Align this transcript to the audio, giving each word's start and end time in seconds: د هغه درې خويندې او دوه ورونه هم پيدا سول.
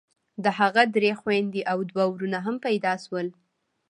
د 0.43 0.45
هغه 0.59 0.83
درې 0.95 1.11
خويندې 1.21 1.61
او 1.71 1.77
دوه 1.91 2.05
ورونه 2.13 2.37
هم 2.45 2.55
پيدا 2.65 2.93
سول. 3.05 3.27